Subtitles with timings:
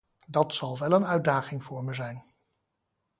[0.27, 2.23] Dat zal wel een uitdaging voor me zijn.